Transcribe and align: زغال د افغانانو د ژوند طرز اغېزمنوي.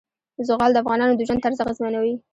زغال 0.47 0.71
د 0.73 0.77
افغانانو 0.83 1.17
د 1.17 1.21
ژوند 1.27 1.43
طرز 1.45 1.57
اغېزمنوي. 1.63 2.15